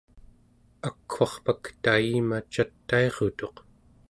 [0.87, 3.57] akwarpak tayima catairutuq